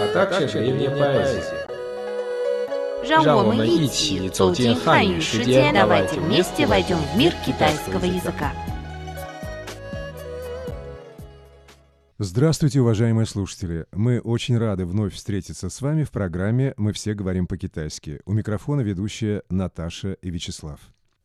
[0.00, 1.66] а также древняя поэзия.
[3.04, 8.52] 让我让我们们一一起起走走进进汉语汉语世世界界， давайте давайте вместе вместе войдем в мир китайского китайского языка.
[12.18, 13.86] Здравствуйте, уважаемые слушатели!
[13.90, 18.20] Мы очень рады вновь встретиться с вами в программе «Мы все говорим по-китайски».
[18.24, 20.78] У микрофона ведущая Наташа и Вячеслав.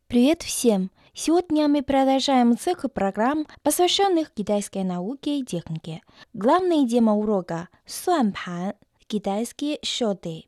[0.08, 0.90] Привет всем!
[1.15, 6.01] Сегодня мы продолжаем цикл программ, посвященных китайской науке и технике.
[6.33, 8.73] Главная тема урока– суанпан,
[9.05, 10.45] китайские счеты.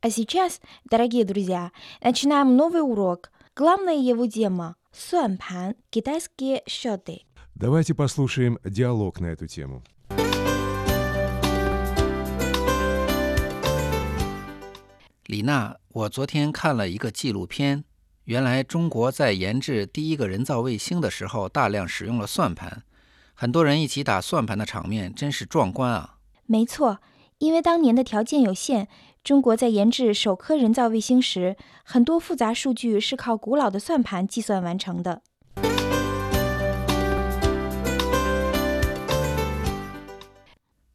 [0.00, 3.32] А сейчас, дорогие друзья, начинаем новый урок.
[3.56, 7.22] Главная его тема– суанпан, китайские счеты.
[7.56, 9.82] Давайте послушаем диалог на эту тему.
[15.29, 17.83] 李娜，我昨天看了一个纪录片，
[18.25, 22.83] 原来中国在研制第一个人造卫星的时候，大量使用了算盘，
[23.33, 26.17] 很多人一起打算盘的场面真是壮观啊！
[26.45, 26.99] 没错，
[27.39, 28.87] 因为当年的条件有限，
[29.23, 35.23] 中国在研制首颗人造卫星时，很多复杂数据是靠古老的算盘计算完成的。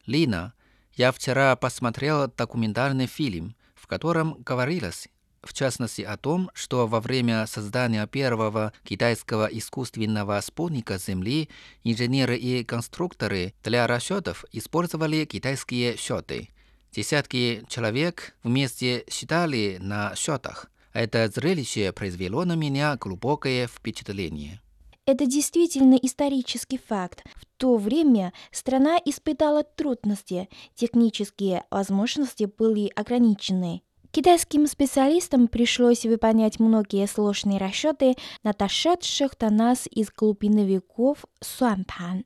[0.07, 0.55] Лина,
[0.97, 3.53] я вчера посмотрел документальный фильм,
[3.86, 5.10] В котором говорилось,
[5.44, 11.50] в частности, о том, что во время создания первого китайского искусственного спутника Земли
[11.84, 16.50] инженеры и конструкторы для расчетов использовали китайские счеты.
[16.92, 20.72] Десятки человек вместе считали на счетах.
[20.92, 24.62] Это зрелище произвело на меня глубокое впечатление.
[25.08, 27.24] Это действительно исторический факт.
[27.36, 33.84] В то время страна испытала трудности, технические возможности были ограничены.
[34.10, 42.26] Китайским специалистам пришлось выполнять многие сложные расчеты на дошедших до нас из глубины веков суанпан.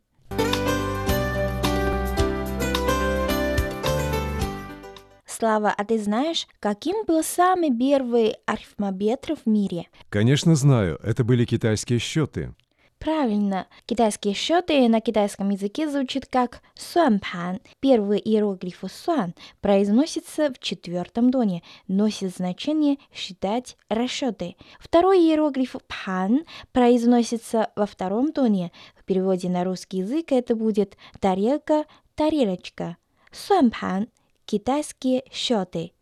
[5.26, 9.88] Слава, а ты знаешь, каким был самый первый арифмометр в мире?
[10.10, 12.54] Конечно, знаю, это были китайские счеты.
[13.00, 13.68] Правильно.
[13.86, 17.62] Китайские счеты на китайском языке звучат как суанпан.
[17.80, 24.58] Первый иероглиф суан произносится в четвертом доне, носит значение считать расчеты.
[24.82, 26.44] Второй иероглиф пан
[26.74, 28.74] произносится во втором доне.
[28.98, 31.86] В переводе на русский язык это будет тарелка,
[32.16, 32.98] тарелочка.
[33.32, 34.10] Суанпан–
[34.46, 35.94] китайские счеты.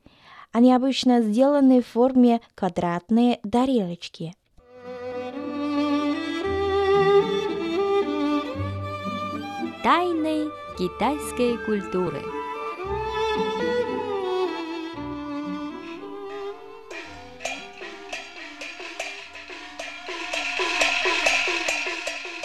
[0.52, 4.34] Они обычно сделаны в форме квадратные тарелочки.
[9.88, 12.22] Тайны китайской культуры.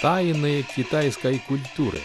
[0.01, 1.99] Тайны китайской культуры.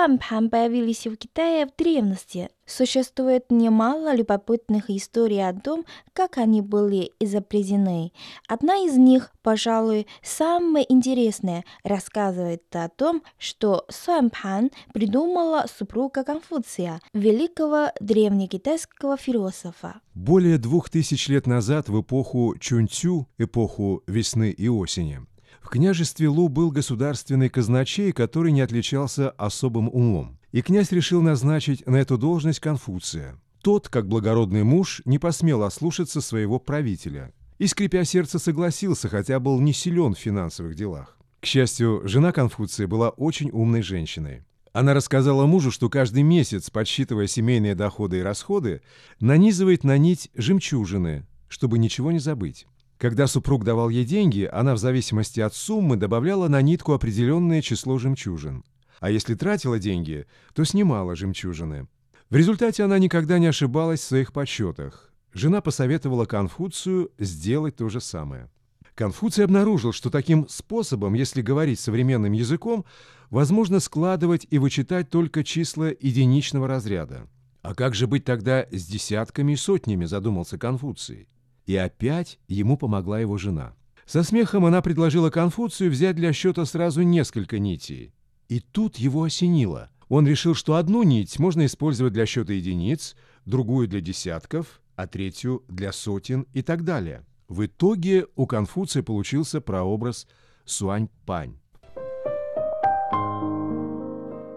[0.00, 2.48] Суанпан появились в Китае в древности.
[2.64, 5.84] Существует немало любопытных историй о том,
[6.14, 8.12] как они были изобретены.
[8.48, 17.88] Одна из них, пожалуй, самая интересная, рассказывает о том, что суанпан придумала супруга Конфуция, великого
[18.00, 20.00] древнекитайского философа.
[20.14, 25.20] Более двух тысяч лет назад, в эпоху Чунцю, эпоху весны и осени,
[25.60, 30.38] в княжестве Лу был государственный казначей, который не отличался особым умом.
[30.52, 33.38] И князь решил назначить на эту должность Конфуция.
[33.62, 37.32] Тот, как благородный муж, не посмел ослушаться своего правителя.
[37.58, 41.18] И, скрипя сердце, согласился, хотя был не силен в финансовых делах.
[41.40, 44.44] К счастью, жена Конфуция была очень умной женщиной.
[44.72, 48.82] Она рассказала мужу, что каждый месяц, подсчитывая семейные доходы и расходы,
[49.18, 52.66] нанизывает на нить жемчужины, чтобы ничего не забыть.
[53.00, 57.96] Когда супруг давал ей деньги, она в зависимости от суммы добавляла на нитку определенное число
[57.96, 58.62] жемчужин.
[59.00, 61.88] А если тратила деньги, то снимала жемчужины.
[62.28, 65.10] В результате она никогда не ошибалась в своих подсчетах.
[65.32, 68.50] Жена посоветовала Конфуцию сделать то же самое.
[68.94, 72.84] Конфуций обнаружил, что таким способом, если говорить современным языком,
[73.30, 77.26] возможно складывать и вычитать только числа единичного разряда.
[77.62, 81.28] А как же быть тогда с десятками и сотнями, задумался Конфуций.
[81.70, 83.74] И опять ему помогла его жена.
[84.04, 88.12] Со смехом она предложила Конфуцию взять для счета сразу несколько нитей.
[88.48, 89.88] И тут его осенило.
[90.08, 93.14] Он решил, что одну нить можно использовать для счета единиц,
[93.46, 97.24] другую для десятков, а третью для сотен и так далее.
[97.46, 100.26] В итоге у Конфуция получился прообраз
[100.64, 101.54] Суань-Пань.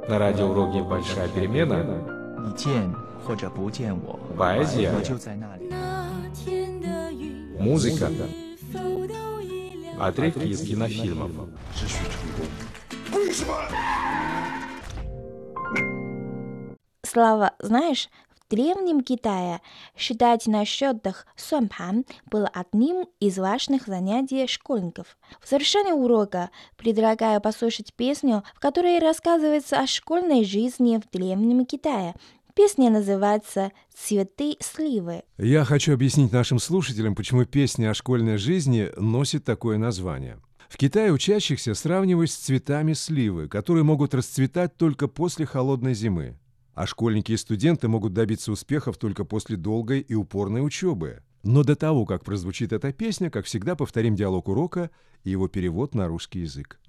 [0.10, 1.78] На радиоуроке «Большая перемена»
[4.36, 4.92] Поэзия
[7.64, 8.12] музыка,
[10.00, 11.32] отрывки из кинофильмов.
[17.06, 19.62] Слава, знаешь, в древнем Китае
[19.96, 25.18] считать на счетах суанпан было одним из важных занятий школьников.
[25.42, 32.14] В завершении урока предлагаю послушать песню, в которой рассказывается о школьной жизни в древнем Китае.
[32.56, 35.24] Песня называется «Цветы сливы».
[35.40, 40.40] Я хочу объяснить нашим слушателям, почему песня о школьной жизни носит такое название.
[40.70, 46.38] В Китае учащихся сравнивают с цветами сливы, которые могут расцветать только после холодной зимы.
[46.76, 51.24] А школьники и студенты могут добиться успехов только после долгой и упорной учебы.
[51.42, 54.92] Но до того, как прозвучит эта песня, как всегда, повторим диалог урока
[55.24, 56.80] и его перевод на русский язык.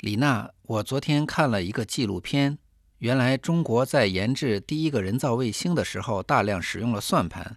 [0.00, 2.58] 李娜，我昨天看了一个纪录片，
[2.98, 7.56] 原来中国在研制第一个人造卫星的时候，大量使用了算盘，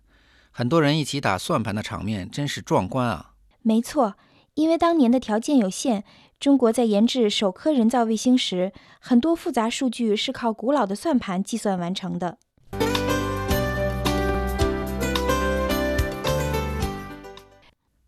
[0.52, 3.34] 很多人一起打算盘的场面真是壮观啊！
[3.62, 4.16] 没错，
[4.54, 6.04] 因为当年的条件有限，
[6.40, 12.38] 中国在研制首颗人造卫星时，很多复杂数据是靠古老的算盘计算完成的。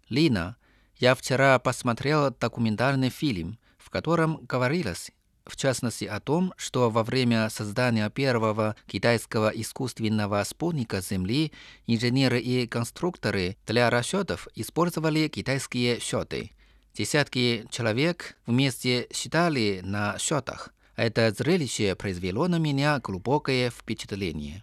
[0.10, 0.56] Лина,
[1.00, 5.11] я вчера посмотрел документальный фильм, В котором говорилось,
[5.45, 11.53] в частности, о том, что во время создания первого китайского искусственного спутника Земли
[11.87, 16.53] инженеры и конструкторы для расчетов использовали китайские счеты.
[16.95, 20.73] Десятки человек вместе считали на счетах.
[20.95, 24.63] Это зрелище произвело на меня глубокое впечатление.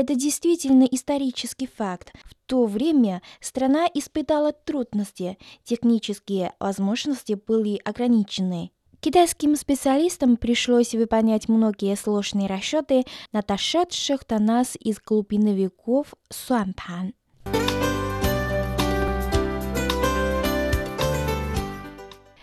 [0.00, 2.12] Это действительно исторический факт.
[2.22, 8.70] В то время страна испытала трудности, технические возможности были ограничены.
[9.00, 17.14] Китайским специалистам пришлось выполнять многие сложные расчеты на дошедших до нас из глубины веков суанпан.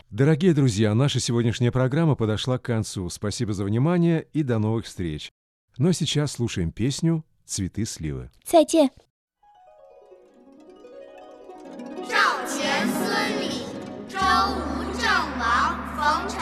[0.10, 3.10] Дорогие друзья, наша сегодняшняя программа подошла к концу.
[3.10, 5.32] Спасибо за внимание и до новых встреч.
[5.78, 8.31] Но сейчас слушаем песню «Цветы сливы».
[8.45, 8.91] 再见。
[12.09, 13.65] 赵钱孙李
[14.09, 15.09] 周吴郑
[15.39, 16.41] 王冯陈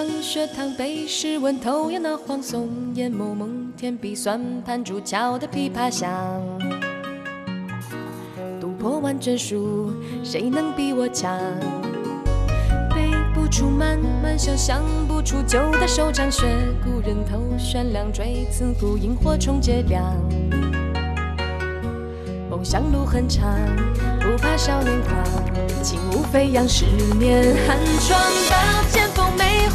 [0.00, 6.10] 上学堂，背诗文，头仰那黄松，眼眸蒙天笔，算盘珠敲得琵琶响。
[8.58, 9.92] 读破万卷书，
[10.24, 11.38] 谁能比我强？
[12.94, 14.82] 背不出慢慢想，想？
[15.06, 16.46] 不出旧的手掌，学
[16.82, 20.02] 古人头悬梁锥刺股，萤火虫结梁。
[22.48, 22.90] 梦想？
[22.90, 23.54] 路很长，
[24.18, 26.86] 不怕少年狂，轻舞飞扬，十
[27.18, 28.18] 年寒窗。
[28.48, 28.56] 刀
[28.90, 29.09] 剑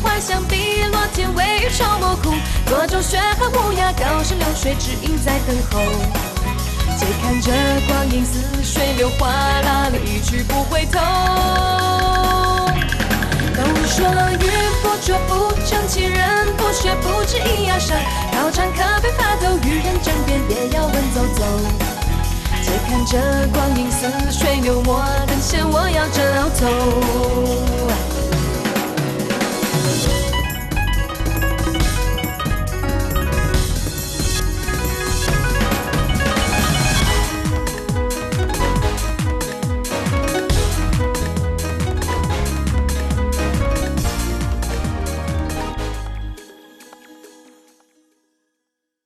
[0.02, 2.34] 幻想，碧落天微愁莫苦。
[2.66, 5.82] 多州雪寒无涯，高山流水只影在等候。
[6.98, 7.52] 且看这
[7.88, 11.00] 光阴似水流，哗啦离去不回头。
[13.56, 14.06] 都说
[14.40, 14.50] 玉
[14.82, 17.98] 不琢不成器，人不学不知一样伤。
[18.32, 21.44] 考场可别发抖，与人争辩也要稳走走。
[22.64, 23.18] 且看这
[23.54, 28.15] 光阴似水流，莫等闲，我要着头。